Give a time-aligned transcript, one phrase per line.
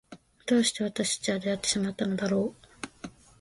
[0.47, 2.67] どうして私たちは出会ってしまったのだろう。